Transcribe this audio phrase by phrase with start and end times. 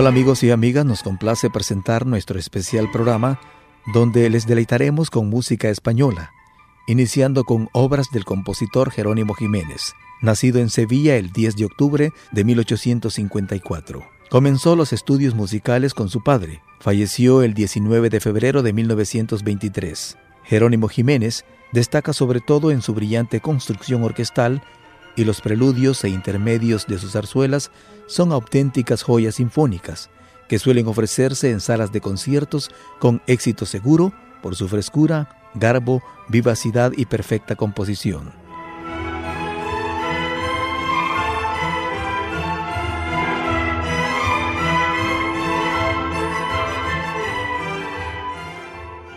[0.00, 3.38] Hola amigos y amigas, nos complace presentar nuestro especial programa
[3.92, 6.32] donde les deleitaremos con música española,
[6.86, 12.44] iniciando con obras del compositor Jerónimo Jiménez, nacido en Sevilla el 10 de octubre de
[12.44, 14.02] 1854.
[14.30, 20.16] Comenzó los estudios musicales con su padre, falleció el 19 de febrero de 1923.
[20.44, 24.62] Jerónimo Jiménez destaca sobre todo en su brillante construcción orquestal
[25.20, 27.70] y los preludios e intermedios de sus zarzuelas
[28.06, 30.08] son auténticas joyas sinfónicas
[30.48, 36.92] que suelen ofrecerse en salas de conciertos con éxito seguro por su frescura, garbo, vivacidad
[36.96, 38.32] y perfecta composición.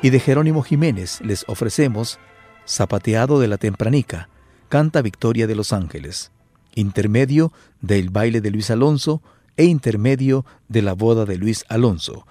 [0.01, 2.19] Y de Jerónimo Jiménez les ofrecemos
[2.67, 4.27] Zapateado de la Tempranica,
[4.73, 6.31] canta Victoria de los Ángeles,
[6.73, 9.21] intermedio del baile de Luis Alonso
[9.55, 12.25] e intermedio de la boda de Luis Alonso,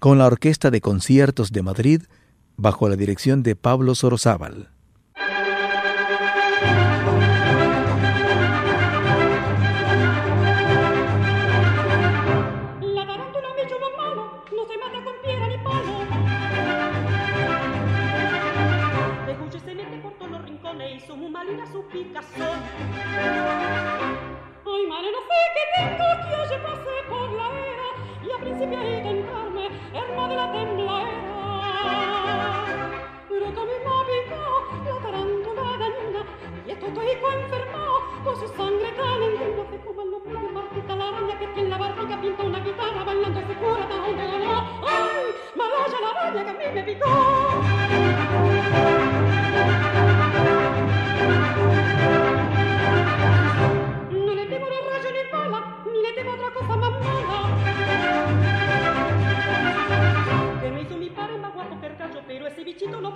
[0.00, 2.02] con la Orquesta de Conciertos de Madrid
[2.56, 4.73] bajo la dirección de Pablo Sorozábal.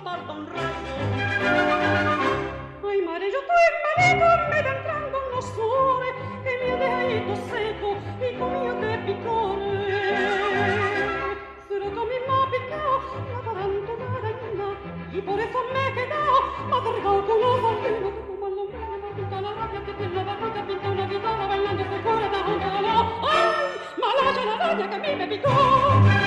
[0.09, 0.93] porta un raggio.
[2.87, 6.09] Ai mareggio tu e maleto, me d'entrando uno sole,
[6.43, 7.89] e mio deito seco,
[8.19, 10.07] e con mio te picore.
[11.67, 12.97] Sera come ma piccao,
[13.29, 14.69] la tanto nada in na,
[15.11, 16.37] e por eso me quedao,
[16.69, 20.13] ma vergao con lo soltino, tu ma lo mene, ma tutta la rabbia che tiene
[20.15, 22.61] la barraca, pinta una chitarra, bailando da un.
[23.29, 23.47] Ai,
[23.99, 24.07] ma
[24.75, 26.18] la che mi me.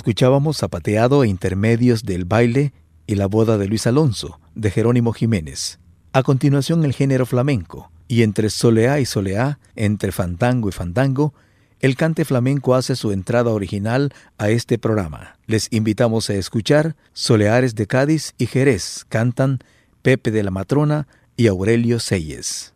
[0.00, 2.72] Escuchábamos zapateado e intermedios del baile
[3.06, 5.78] y la boda de Luis Alonso, de Jerónimo Jiménez.
[6.14, 11.34] A continuación el género flamenco, y entre soleá y soleá, entre fandango y fandango,
[11.80, 15.36] el cante flamenco hace su entrada original a este programa.
[15.46, 19.58] Les invitamos a escuchar Soleares de Cádiz y Jerez, cantan
[20.00, 22.72] Pepe de la Matrona y Aurelio Seyes.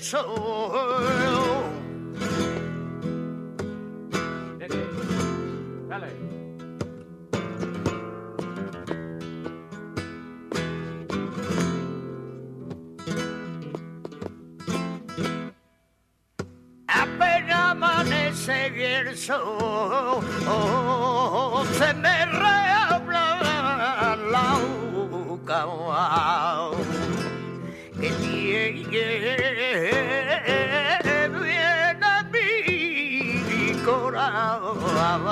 [0.00, 1.64] Sol.
[5.88, 6.10] Dale.
[16.86, 20.24] Apenas amanece y el sol
[21.78, 24.58] se me rehabla la
[24.92, 25.66] boca
[28.94, 29.98] tiene
[31.32, 35.24] bien a mi corazón.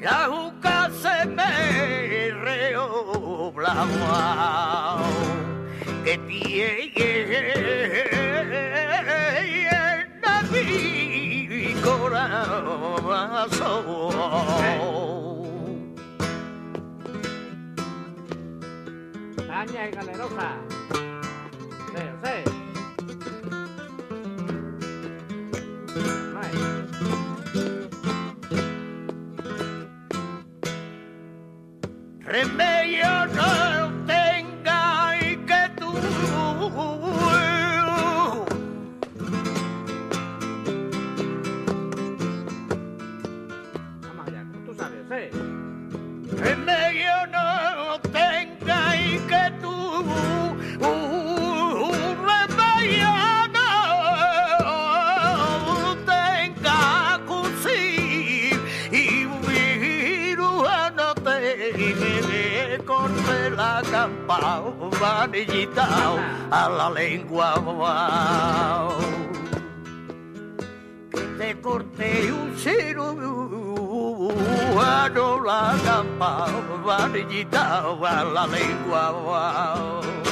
[0.00, 3.74] La juca se me reobla
[6.04, 7.48] que tiene
[11.50, 12.58] mi corazón.
[19.68, 20.67] Caña y galerosa.
[63.48, 65.86] Corte la campanillita
[66.50, 67.54] a la lengua
[71.10, 73.78] que te corte un cirujano
[75.44, 80.27] la campanillita a la lengua.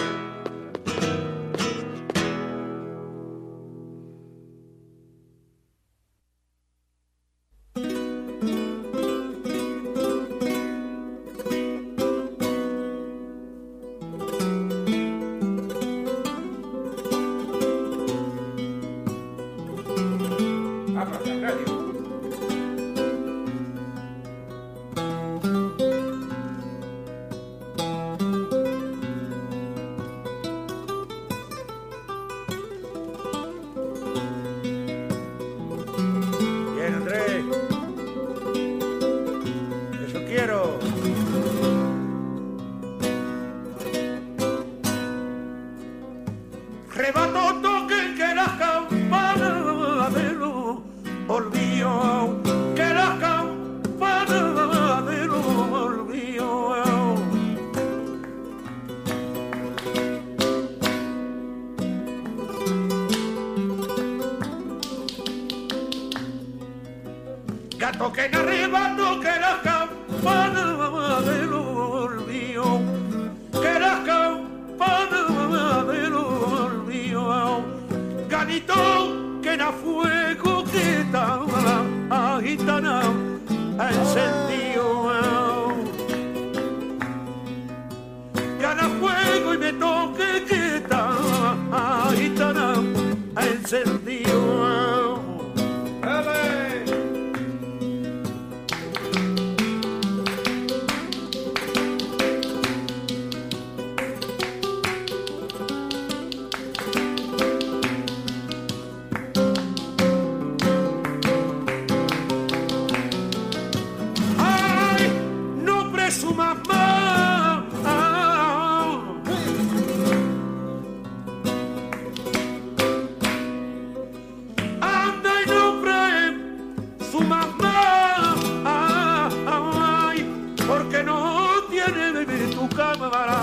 [131.92, 133.38] viene de tu cámara,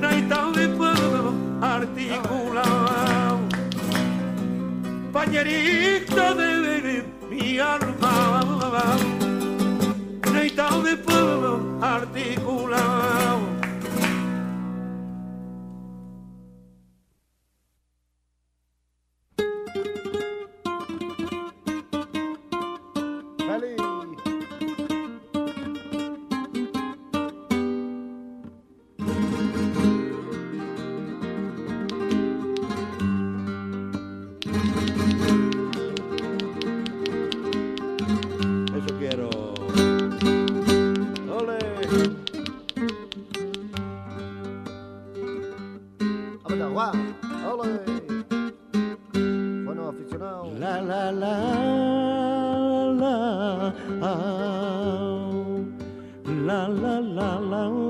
[0.00, 3.38] no hay tan de puedo articular.
[5.12, 8.40] Pañerito de mi alma,
[10.32, 13.49] no hay tan de puedo articular.
[47.48, 47.80] ¡Ole!
[49.64, 50.58] Bueno, aficionados.
[50.58, 51.38] La, la, la,
[53.00, 54.12] la, la,
[56.26, 57.89] la, la, la, la.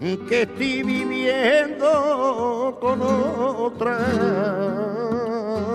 [0.00, 3.98] estoy viviendo con otra.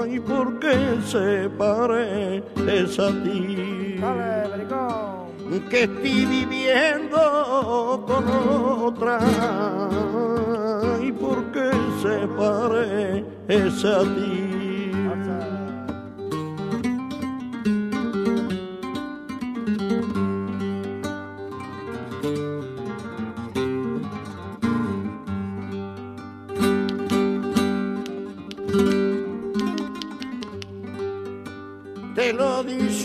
[0.10, 3.76] Y por qué se parece a ti
[5.70, 8.28] que estoy viviendo con
[8.84, 9.20] otra.
[11.02, 14.65] Y por qué se parece a ti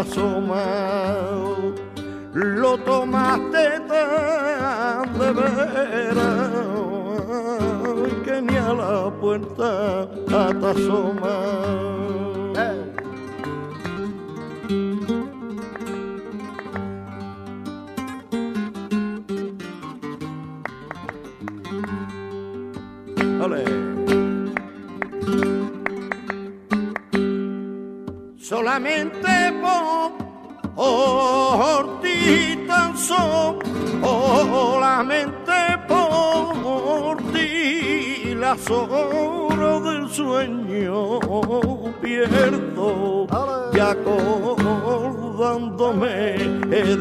[0.00, 1.74] asomado
[2.34, 6.50] lo tomaste tan de veras
[8.24, 12.25] que ni a la puerta hasta asomado
[28.48, 30.12] solamente por
[32.00, 35.52] ti tan solamente
[35.88, 41.18] por ti las horas del sueño
[42.00, 43.26] pierdo.
[43.74, 46.38] Y acordándome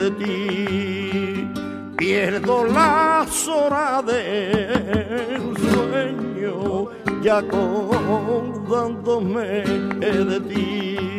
[0.01, 1.47] de ti
[1.95, 6.89] pierdo las horas del sueño.
[7.23, 9.61] Y acordándome
[9.99, 11.14] de ti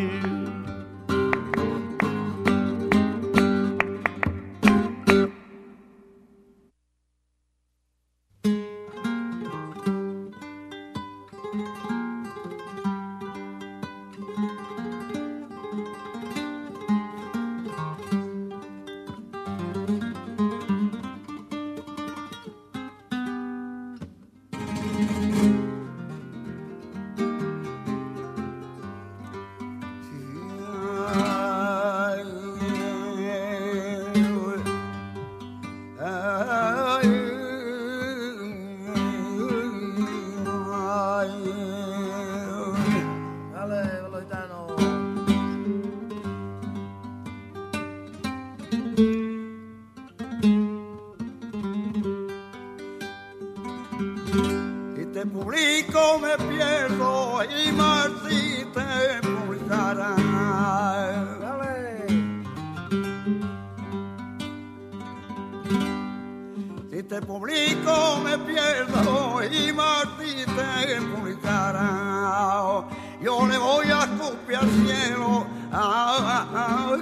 [73.21, 75.47] yo le voy a escupir al cielo,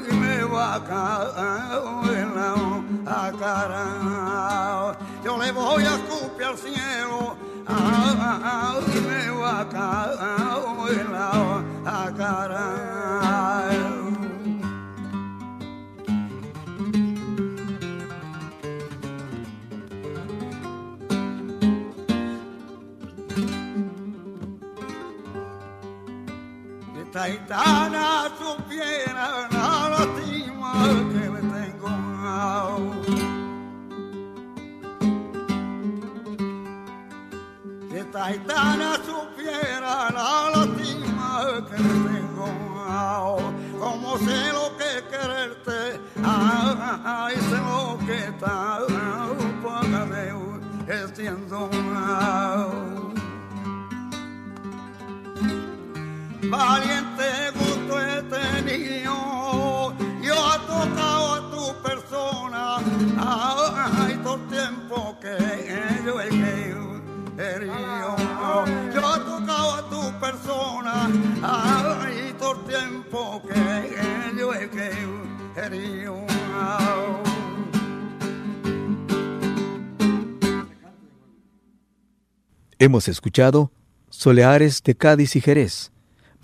[0.09, 2.27] y me va a caer
[3.05, 4.97] la cara.
[5.25, 7.37] Yo le voy a escupir al cielo,
[7.69, 13.64] y me va a caer la cara.
[27.15, 30.73] Taitana supiera la lastima
[31.13, 31.93] que le tengo.
[37.89, 41.31] Que Taitana supiera la lastima
[41.71, 42.49] que le tengo.
[43.79, 48.81] Como sé lo que quererte, ay, sé lo que está,
[49.63, 50.25] págame,
[51.15, 51.71] siendo
[56.57, 59.95] valiente gusto he tenido.
[60.23, 62.77] Yo he tocado a tu persona,
[63.19, 65.37] ay, todo el tiempo que
[66.05, 66.95] yo he querido.
[68.95, 71.11] Yo he tocado a tu persona,
[71.43, 76.25] ay, todo el tiempo que yo he querido.
[82.79, 83.71] Hemos escuchado
[84.11, 85.94] Soleares de Cádiz y Jerez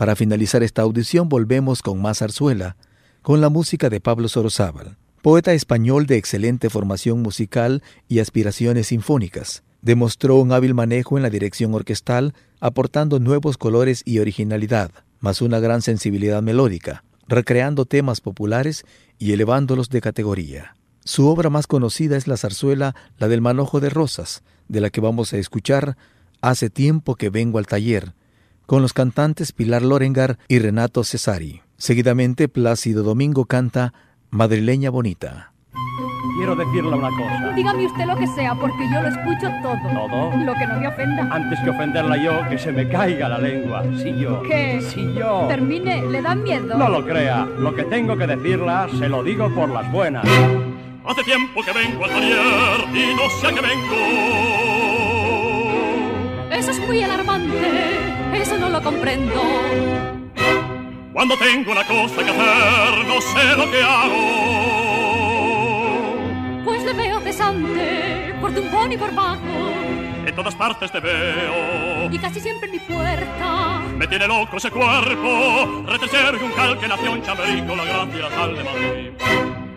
[0.01, 2.79] para finalizar esta audición volvemos con más zarzuela,
[3.21, 9.63] con la música de Pablo Sorozábal, poeta español de excelente formación musical y aspiraciones sinfónicas.
[9.83, 15.61] Demostró un hábil manejo en la dirección orquestal, aportando nuevos colores y originalidad, más una
[15.61, 18.87] gran sensibilidad melódica, recreando temas populares
[19.19, 20.77] y elevándolos de categoría.
[21.05, 25.03] Su obra más conocida es la zarzuela La del Manojo de Rosas, de la que
[25.03, 25.99] vamos a escuchar
[26.41, 28.15] Hace tiempo que vengo al taller,
[28.71, 31.61] con los cantantes Pilar Lorengar y Renato Cesari.
[31.77, 33.93] Seguidamente, Plácido Domingo canta
[34.31, 35.53] Madrileña Bonita.
[36.37, 37.53] Quiero decirle una cosa.
[37.57, 39.77] Dígame usted lo que sea, porque yo lo escucho todo.
[39.93, 40.37] ¿Todo?
[40.45, 41.29] Lo que no me ofenda.
[41.35, 43.83] Antes que ofenderla yo, que se me caiga la lengua.
[44.01, 44.41] Si yo.
[44.45, 44.81] ¿Qué?
[44.83, 45.47] Si yo.
[45.49, 46.79] Termine, ¿le da miedo?
[46.79, 47.49] No lo crea.
[47.59, 50.25] Lo que tengo que decirla, se lo digo por las buenas.
[51.05, 52.39] Hace tiempo que vengo al taller
[52.95, 53.97] y no sé a qué vengo.
[56.53, 58.11] Eso es muy alarmante
[58.61, 59.43] no lo comprendo.
[61.13, 64.21] Cuando tengo una cosa que hacer, no sé lo que hago.
[66.65, 69.41] Pues le veo cesante, por tumbón y por bajo.
[70.27, 72.11] En todas partes te veo.
[72.13, 73.81] Y casi siempre en mi puerta.
[73.97, 75.83] Me tiene loco ese cuerpo.
[75.87, 79.11] Retecer y un calque nació en Chamerico, la gracia sal de Madrid.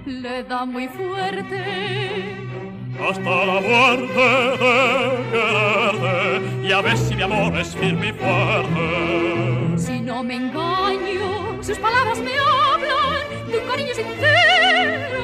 [0.06, 2.53] Le da muy fuerte
[3.00, 9.78] hasta la muerte de quererte y a ver si mi amor es firme y fuerte.
[9.78, 15.24] Si no me engaño, sus palabras me hablan de un cariño sincero.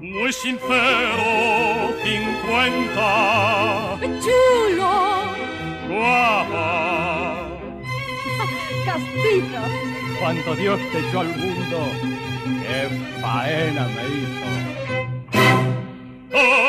[0.00, 3.96] Muy sincero, cincuenta.
[4.20, 5.38] Chulo.
[5.88, 7.48] Guapa.
[8.84, 9.62] Castiza.
[10.20, 11.78] Cuando Dios te echó al mundo,
[12.62, 12.88] qué
[13.20, 14.67] faena me hizo.
[16.40, 16.67] Oh!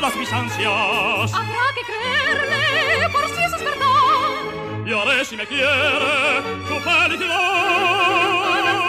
[0.00, 1.34] Todas mis ansias.
[1.34, 4.86] Habrá que creerle por si eso es verdad.
[4.86, 8.87] Y haré si me quiere tu felicidad.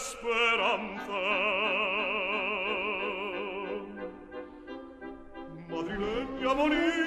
[0.00, 1.20] speranza
[5.68, 6.99] madrileña bonita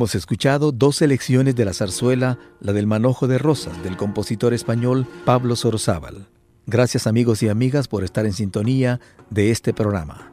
[0.00, 5.06] Hemos escuchado dos selecciones de la zarzuela, la del manojo de rosas, del compositor español
[5.26, 6.26] Pablo Sorozábal.
[6.64, 10.32] Gracias amigos y amigas por estar en sintonía de este programa.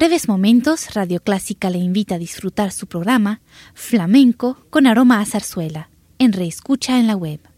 [0.00, 3.42] breves momentos, Radio Clásica le invita a disfrutar su programa
[3.74, 7.49] Flamenco con aroma a zarzuela, en reescucha en la web